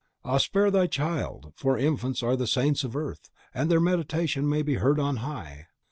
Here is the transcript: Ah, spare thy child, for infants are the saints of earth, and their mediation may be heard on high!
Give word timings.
Ah, 0.25 0.37
spare 0.39 0.71
thy 0.71 0.87
child, 0.87 1.53
for 1.55 1.77
infants 1.77 2.23
are 2.23 2.35
the 2.35 2.47
saints 2.47 2.83
of 2.83 2.95
earth, 2.95 3.29
and 3.53 3.69
their 3.69 3.79
mediation 3.79 4.49
may 4.49 4.63
be 4.63 4.73
heard 4.81 4.99
on 4.99 5.17
high! 5.17 5.67